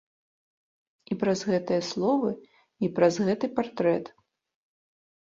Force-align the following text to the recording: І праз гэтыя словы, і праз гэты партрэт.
І 1.15 1.17
праз 1.23 1.39
гэтыя 1.51 1.81
словы, 1.89 2.31
і 2.87 2.89
праз 2.95 3.13
гэты 3.27 3.45
партрэт. 3.61 4.05